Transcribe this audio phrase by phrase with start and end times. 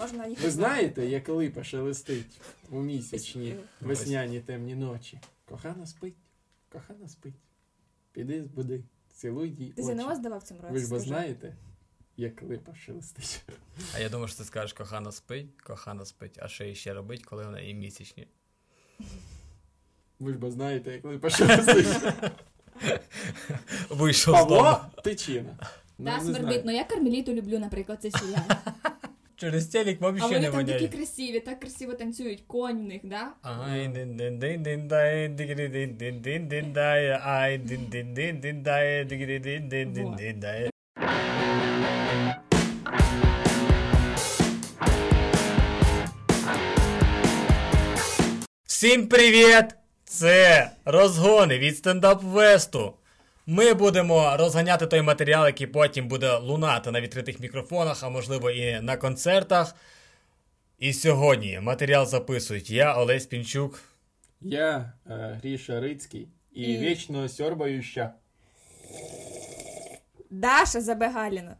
[0.00, 5.20] Можна їх Ви знаєте, як липа шелестить у місячні весняні темні ночі?
[5.44, 6.14] Кохана спить,
[6.72, 7.34] кохана спить.
[8.12, 8.84] Піди збуди,
[9.14, 9.82] цілуй їй Ти.
[9.82, 10.72] ЗНО здавав цьому році?
[10.74, 11.08] Ви ж бо скажи?
[11.08, 11.56] знаєте,
[12.16, 13.42] як липа шелестить.
[13.94, 17.24] А я думаю, що ти скажеш, кохана спить, кохана спить, а що їй ще робить,
[17.24, 18.26] коли вона і місячні.
[20.18, 21.86] Ви ж бо знаєте, як липа шелестить.
[23.90, 24.62] Вийшов з дому.
[24.62, 25.56] Павло Тичина.
[26.00, 26.36] Ну, Да, не знаю.
[26.36, 26.64] свербить.
[26.64, 28.42] Ну я кармеліту люблю, наприклад, цей серіал.
[29.40, 33.00] Через телек А взагалі вони не там такі красиві, так красиво танцюють, конь в них,
[33.04, 33.28] да?
[33.42, 38.14] Ай, дин дин дин дин дай, дигри дин дин дин дин дай, ай, дин дин
[38.14, 40.70] дин дин дай, дигри дин дин дин дин дай.
[48.66, 49.64] Всім привіт!
[50.04, 52.94] Це розгони від стендап Весту.
[53.50, 58.80] Ми будемо розганяти той матеріал, який потім буде лунати на відкритих мікрофонах, а можливо і
[58.80, 59.74] на концертах.
[60.78, 63.80] І сьогодні матеріал записують я, Олесь Пінчук.
[64.40, 68.12] Я е, Гріша Рицький і І- вічно сьорбающа.
[70.30, 71.56] Даша Забегаліна.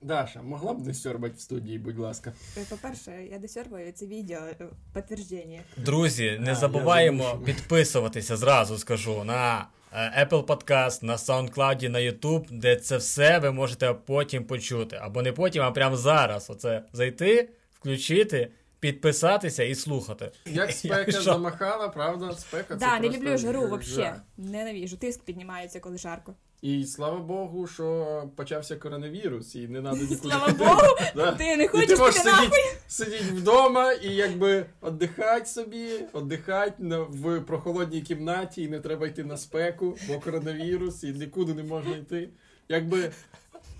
[0.00, 2.32] Даша, могла б не сьорбати в студії, будь ласка.
[2.56, 5.60] Е, По-перше, я досьорбаю це відео, е, підтвердження.
[5.76, 9.66] Друзі, не А, забуваємо підписуватися зразу скажу на
[9.96, 14.98] Apple Podcast, на SoundCloud, на YouTube, де це все ви можете потім почути.
[15.02, 16.50] Або не потім, а прямо зараз.
[16.50, 18.50] Оце зайти, включити,
[18.80, 20.30] підписатися і слухати.
[20.46, 23.70] Як спека Якщо- замахала, правда, спека це Да, не просто люблю жару взагалі.
[23.70, 24.14] вообще.
[24.36, 24.96] Ненавижу.
[24.96, 26.34] Тиск піднімається, коли жарко.
[26.62, 30.16] І слава Богу, що почався коронавірус, і не треба нікуди.
[30.16, 30.52] Слава.
[30.52, 31.32] Богу, Да.
[31.32, 32.56] ти не І хочеш ти можеш сидіти,
[32.88, 36.74] сидіти вдома і якби віддихати собі, віддихати
[37.08, 41.96] в прохолодній кімнаті, і не треба йти на спеку, бо коронавірус, і нікуди не можна
[41.96, 42.28] йти.
[42.68, 43.10] Якби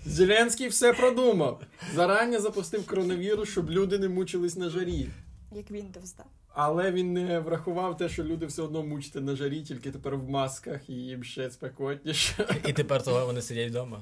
[0.05, 1.61] Зеленський все продумав.
[1.95, 5.09] Зарані запустив коронавірус, щоб люди не мучились на жарі.
[5.55, 6.23] Як Windows, да.
[6.61, 10.29] Але він не врахував те, що люди все одно мучаться на жарі, тільки тепер в
[10.29, 12.61] масках і їм ще спекотніше.
[12.67, 14.01] І тепер того вони сидять вдома.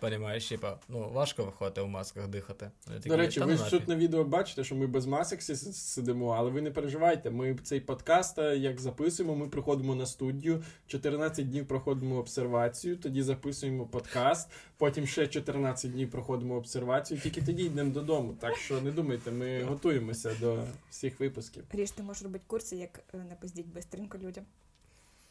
[0.00, 2.70] Понімаєш, типа, ну важко виходити в масках дихати.
[2.88, 5.56] Такі, До речі, ви ну ж тут на відео бачите, що ми без масок сі-
[5.72, 7.30] сидимо, але ви не переживайте.
[7.30, 13.22] Ми цей подкаст, е, як записуємо, ми приходимо на студію, 14 днів проходимо обсервацію, тоді
[13.22, 18.34] записуємо подкаст, потім ще 14 днів проходимо обсервацію, тільки тоді йдемо додому.
[18.40, 21.64] Так що не думайте, ми готуємося до всіх випусків.
[21.72, 24.44] Ріш, ти можеш робити курси, як е, не пиздіть бистренько людям.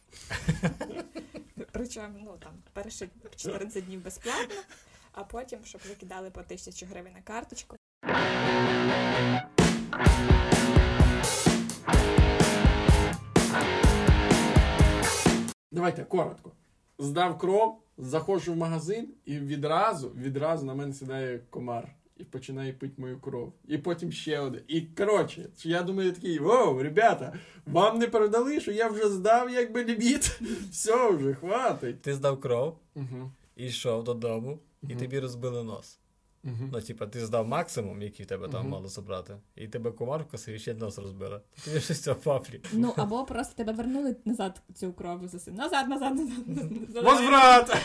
[1.80, 4.56] Причому, ну там, перші 14 днів безплатно,
[5.12, 7.76] а потім, щоб викидали по тисячі гривень на карточку.
[15.72, 16.52] Давайте коротко.
[16.98, 21.96] Здав кров, заходжу в магазин і відразу, відразу на мене сідає комар.
[22.20, 23.54] І починає пити мою кров.
[23.68, 24.62] І потім ще один.
[24.68, 27.34] І коротше, я думаю, такий, воу, ребята,
[27.66, 30.42] вам не передали, що я вже здав якби ліміт.
[30.72, 32.02] Все вже, хватить.
[32.02, 33.32] Ти здав кров Угу.
[33.56, 34.60] і йшов додому,
[34.90, 36.00] і тобі розбили нос.
[36.44, 36.70] Угу.
[36.74, 38.70] Ну, типа, ти здав максимум, який в тебе там Мгм.
[38.70, 41.42] мало забрати, і тебе комар вкосив і ще нос розбила.
[41.66, 42.62] Тобі щось цього паплі.
[42.74, 45.52] Ну, або просто тебе вернули назад цю кров заси.
[45.52, 46.48] Назад, назад, назад.
[46.48, 47.04] назад.
[47.04, 47.78] Возврат!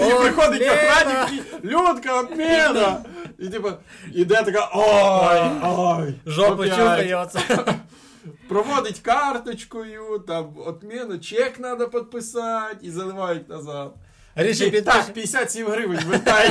[0.00, 3.04] І О, приходить охранник, Людка, обміна!
[3.38, 3.78] І типа,
[4.14, 6.14] іде така, ой, ой.
[6.26, 6.76] Жопу опять».
[6.76, 7.40] чухає оце.
[8.48, 13.94] проводить карточкою, там отміну, чек треба підписати і заливають назад.
[14.36, 14.94] Ріші підпиш.
[14.94, 16.50] так, 57 гривень вертай.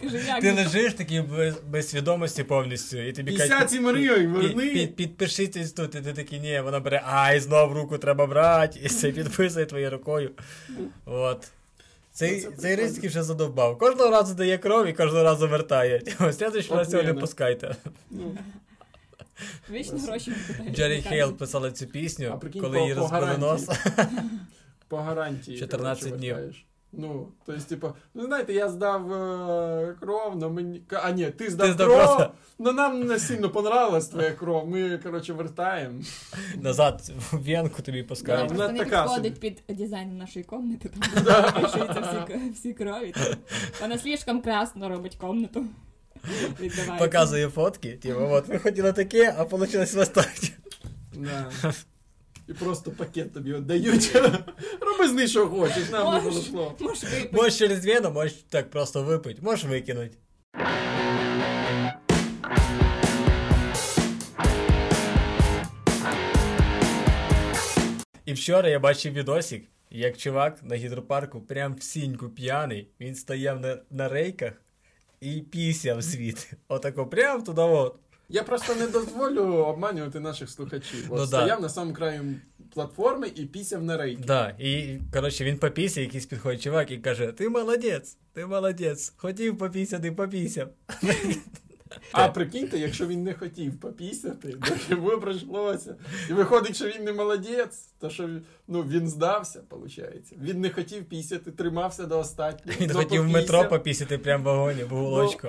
[0.40, 4.70] Ти лежиш такий без, без свідомості повністю, і тобі 57 гривень під, верни.
[4.72, 8.86] під, підпишіть тут, і ти такий, ні, вона бере, ай, знов руку треба брати, і
[8.88, 10.30] все підписує твоєю рукою.
[11.04, 11.48] От.
[12.12, 13.78] Цей, Ну, це цей ризик вже задовбав.
[13.78, 16.02] Кожного разу дає кров і кожного разу вертає.
[16.20, 17.76] Ось слідуючий раз цього не пускайте.
[18.10, 18.38] Ну,
[19.70, 20.32] Вічно гроші.
[20.74, 23.68] Jerry Heil писала цю пісню, А прикинь, коли по- їй розбили нос.
[24.88, 25.58] По гарантії.
[25.58, 26.36] 14 коротше, днів.
[26.91, 27.11] вертаєш.
[27.11, 30.81] Ну, то есть, типа, ну знаєте, я здав е, кров, но мені.
[31.03, 32.27] А, ні, ти здав, здав кров, кров.
[32.59, 34.67] но нам не сильно понравилась твоя кров.
[34.67, 35.99] Ми, коротше, вертаємо.
[36.55, 38.51] Назад в венку тобі Да, пускають.
[38.51, 42.73] вона Просто не така підходить під дизайн нашої комнати, там де пишуться всі, к- всі
[42.73, 43.11] крові.
[43.11, 43.35] там.
[43.81, 45.65] Вона слишком красно робить комнату.
[46.59, 47.05] Віддавайте.
[47.05, 50.31] Показує фотки, типу, от ви хотіли таке, а вийшло ось так.
[51.15, 51.51] Да.
[52.47, 54.15] І просто пакет тобі віддають.
[55.00, 56.76] Роби що хочеш, нам не подошло.
[56.80, 57.28] Можеш випити.
[57.32, 60.16] Можеш через вену, можеш так просто випити, можеш викинути.
[68.24, 73.60] І вчора я бачив відосик, як чувак на гідропарку прям в сіньку п'яний, він стояв
[73.60, 74.52] на, на рейках
[75.20, 76.56] і пісяв звідти.
[76.68, 77.96] Отако прям туди от.
[78.32, 81.04] Я просто не дозволю обманювати наших слухачів.
[81.04, 81.26] От Ну да.
[81.26, 82.34] стояв на самому краю
[82.74, 84.22] платформи і пісяв на рейки.
[84.26, 89.12] Да, і коротше він попісяв, якийсь підходить чувак і каже: Ти молодець, ти молодець.
[89.16, 90.68] Хотів попісяти, попісяв.
[92.12, 95.96] А прикиньте, якщо він не хотів попісяти, то йому прийшлося.
[96.30, 98.28] І виходить, що він не молодець, то що
[98.68, 100.32] ну, він здався, виходить.
[100.42, 102.62] Він не хотів пісяти, тримався до останнього.
[102.80, 105.48] Він хотів в метро попісяти прямо в вагоні, в уголочку.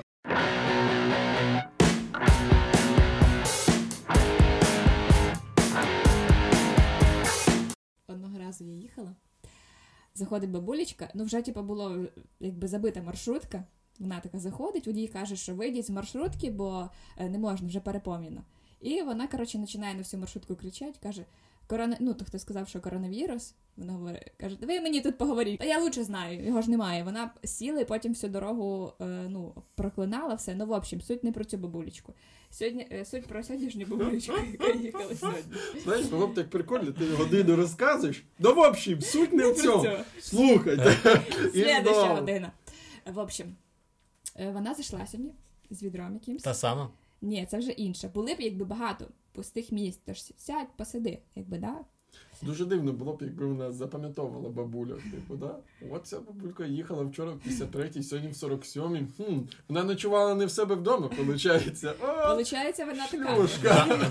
[8.51, 9.15] Разу я їхала.
[10.13, 12.05] Заходить бабулечка, ну вже типу було
[12.39, 13.63] якби забита маршрутка.
[13.99, 18.43] Вона така заходить, водій каже, що вийдіть з маршрутки, бо е, не можна, вже переповнено.
[18.81, 21.25] І вона, коротше, починає на всю маршрутку кричати, каже:
[21.71, 21.97] Корона...
[21.99, 23.53] ну, то хто сказав, що коронавірус.
[23.77, 25.59] Вона говорить, каже, ви мені тут поговоріть.
[25.59, 27.03] Та я лучше знаю, його ж немає.
[27.03, 30.55] Вона сіла і потім всю дорогу е, ну, проклинала все.
[30.55, 32.13] Ну, в общем, суть не про цю бабулечку.
[32.49, 35.53] Сьогодні е, суть про сьогоднішню бабулечку, яка їхала сьогодні.
[35.83, 38.23] Знаєш, було б так прикольно, ти годину розказуєш.
[38.39, 39.89] Ну, в общем, суть не в цьому.
[40.19, 40.97] Слухайте.
[41.51, 42.51] Слідуща година.
[43.05, 43.55] В общем,
[44.35, 45.33] е, вона зайшла сьогодні
[45.69, 46.43] з відром якимсь.
[46.43, 46.89] Та сама.
[47.21, 48.07] Ні, це вже інше.
[48.13, 51.75] Були б якби багато пустих місць, тож сядь, посиди, якби, да?
[52.41, 54.93] Дуже дивно було б, якби вона запам'ятовувала бабуля.
[54.93, 55.55] Типу, да?
[55.91, 59.05] От ця бабулька їхала вчора в 53-й, сьогодні в 47-й.
[59.17, 61.97] Хм, вона ночувала не в себе вдома, виходить.
[62.27, 63.85] Получається, вона шлюшка.
[63.85, 63.95] така.
[63.95, 64.09] В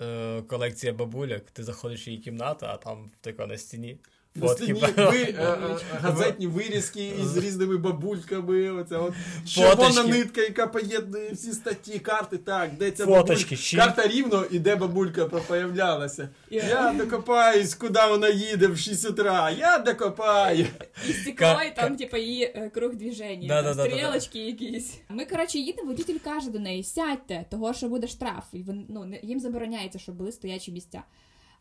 [0.00, 3.98] е, колекція бабуляк, ти заходиш в її кімнату, а там така на стіні.
[4.40, 4.72] Фотки.
[4.72, 8.70] ви, е, е, газетні вирізки із різними бабульками.
[8.70, 9.14] Оця от
[9.46, 12.38] червона нитка, яка поєднує всі статті, карти.
[12.38, 13.76] Так, де ця Фоточки, бабулька?
[13.76, 16.28] Карта рівно і де бабулька появлялася.
[16.50, 19.50] Я докопаюсь, куди вона їде в 6 утра.
[19.50, 20.66] Я докопаю.
[21.08, 24.38] І стекло, і там, типа, її е, круг движення, Да, там да, да, да, стрілочки
[24.38, 25.00] якісь.
[25.08, 28.44] Ми, коротше, їдемо, водитель каже до неї, сядьте, того, що буде штраф.
[28.52, 31.02] І ну, їм забороняється, щоб були стоячі місця.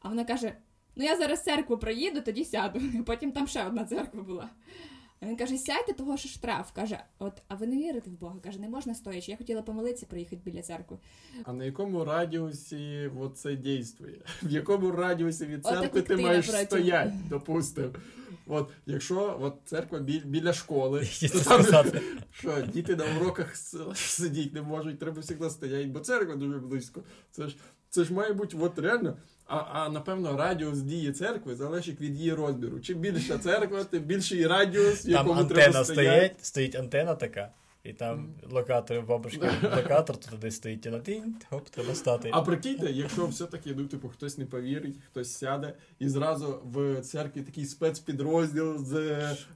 [0.02, 0.54] А вона каже:
[0.96, 2.82] ну я зараз церкву проїду, тоді сяду.
[3.06, 4.50] Потім там ще одна церква була.
[5.22, 6.72] А він каже: сядьте, того, що штраф.
[6.72, 8.36] Каже, от, а ви не вірите в Бога?
[8.44, 9.32] Каже, не можна стоячи.
[9.32, 10.98] Я хотіла помолитися, проїхати біля церкви.
[11.44, 14.22] А на якому радіусі це дійствує?
[14.44, 16.66] В якому радіусі від церкви от, ти маєш напроти.
[16.66, 17.90] стояти, допустимо.
[18.48, 21.86] От, якщо от церква біль, біля школи, то там,
[22.32, 23.56] що діти на уроках
[23.96, 27.04] сидіти не можуть, треба завжди стояти, бо церква дуже близько.
[27.32, 27.56] Це ж,
[27.90, 29.18] це ж має бути от реально.
[29.48, 32.80] А, а напевно радіус дії церкви залежить від її розміру.
[32.80, 36.16] Чим більша церква, тим більший радіус, в Там якому треба стоять.
[36.16, 37.50] стоїть, стоїть антенна така,
[37.86, 42.30] і там локатор, бабушка, локатор тут десь стоїть, і на тінь, хоп, треба стати.
[42.34, 47.42] А прикиньте, якщо все-таки, ну, типу, хтось не повірить, хтось сяде, і зразу в церкві
[47.42, 48.92] такий спецпідрозділ з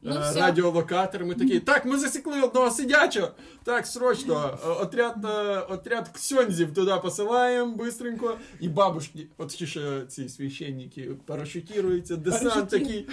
[0.02, 1.60] Ну, е, радіолокаторами такі.
[1.60, 3.32] Так, ми засікли одного сидячого.
[3.64, 4.60] Так, срочно.
[4.66, 8.38] е, Отряд, е, отряд ксьонзів туди посилаємо бистренько.
[8.60, 13.08] І бабушки, от ще ці священники, парашутіруються, десант такий.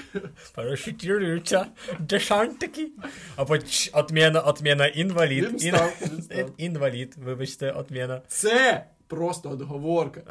[0.54, 1.66] Парашутируються,
[2.00, 2.92] дешант такий.
[3.36, 5.44] А потім чш, отмена, отмена, інвалід.
[5.44, 6.50] Він став, він став.
[6.58, 8.22] Інвалід, вибачте, отмена.
[8.28, 10.22] Це просто отговорка.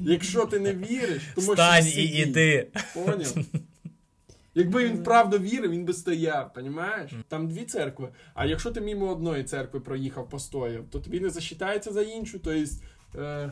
[0.00, 2.66] Якщо ти не віриш, то можеш Встань і іди.
[2.94, 3.34] Поняв?
[4.54, 7.12] Якби він правду вірив, він би стояв, понімаєш?
[7.28, 8.08] Там дві церкви.
[8.34, 12.32] А якщо ти мимо одної церкви проїхав, постояв, то тобі не засчитається за іншу.
[12.32, 12.66] Тобто, е,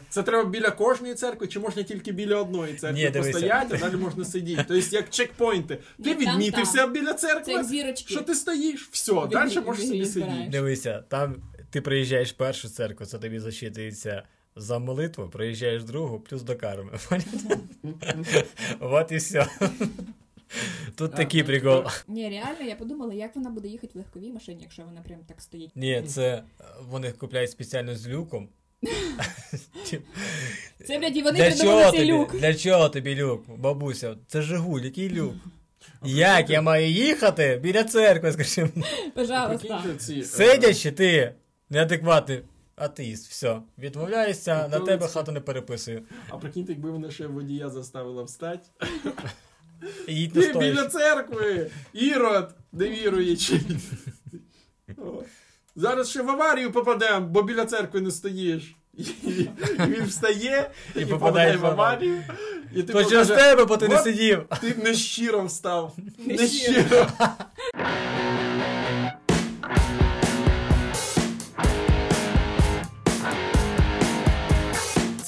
[0.09, 3.97] це треба біля кожної церкви, чи можна тільки біля одної церкви Ні, постояти, а далі
[3.97, 4.65] можна сидіти.
[4.69, 5.79] Тобто, як чекпоінти.
[6.05, 10.49] Ти Ні, там, відмітився біля церкви, що ти стоїш, все, Від- далі можеш собі сидіти.
[10.50, 11.37] Дивися, там
[11.71, 14.23] ти приїжджаєш в першу церкву, це тобі зачитується
[14.57, 16.93] за молитву, приїжджаєш в другу, плюс до карми.
[18.81, 19.47] От і все.
[20.95, 21.85] Тут А, такий ну, прикол.
[22.09, 25.41] Ні, реально, я подумала, як вона буде їхати в легковій машині, якщо вона прям так
[25.41, 25.71] стоїть.
[25.75, 28.49] Ні, це е, вони купляють спеціально з люком.
[30.87, 32.12] Це, блядь, і вони Для придумали чого цей тобі?
[32.12, 32.37] люк.
[32.37, 33.44] Для чого тобі люк?
[33.56, 35.35] Бабуся, це Жигуль, який люк?
[36.04, 38.87] Як я маю їхати біля церкви, скажи мені?
[39.14, 39.68] Пожалуйста.
[39.68, 41.35] Прикиньте ці, е, Сидячи ти,
[41.70, 42.42] неадекватний
[42.76, 46.02] атеїст, все, відмовляюся, на тебе це- хату не переписую.
[46.28, 48.68] А прикиньте, якби вона ще водія заставила встати.
[50.08, 51.70] Їдь на Ти біля церкви!
[51.92, 53.61] Ірод, невіруючий.
[54.99, 55.23] О,
[55.78, 58.76] Зараз ще в аварію попадемо, бо біля церкви не стоїш.
[58.94, 62.25] І, і він встає і, попадає попадає в в аварію.
[62.75, 64.44] І ти То через тебе, бо ти не сидів.
[64.61, 65.97] Ти нещиро встав.
[66.26, 67.06] Нещиро.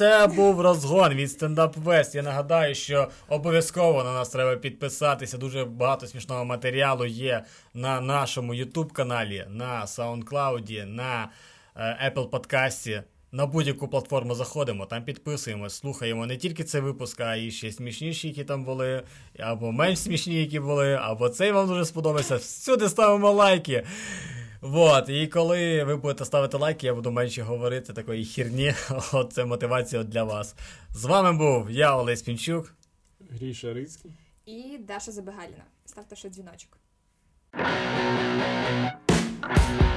[0.00, 2.16] Це був розгон від Stand Up West.
[2.16, 5.38] Я нагадаю, що обов'язково на нас треба підписатися.
[5.38, 11.28] Дуже багато смішного матеріалу є на нашому YouTube каналі, на SoundCloud, на
[11.76, 13.02] е, Apple Подкасті.
[13.33, 18.28] На будь-яку платформу заходимо, там підписуємо, слухаємо не тільки цей випуск, а і ще смішніші,
[18.28, 19.02] які там були,
[19.38, 22.37] або менш смішні, які були, або цей вам дуже сподобався.
[22.37, 23.85] Всюди ставимо лайки.
[24.61, 28.75] Вот, і коли ви будете ставити лайки, я буду менше говорити такої хірні.
[29.12, 30.55] От це мотивація для вас.
[30.90, 32.75] З вами був я, Олесь Пінчук.
[33.31, 34.11] Гріша Рицький.
[34.47, 35.64] І Даша Забегаліна.
[35.85, 36.76] Ставте ще дзвіночок.
[39.43, 39.90] Thank